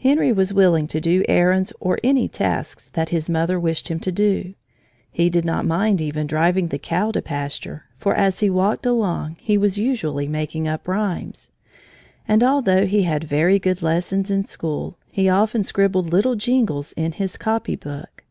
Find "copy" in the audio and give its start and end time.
17.36-17.76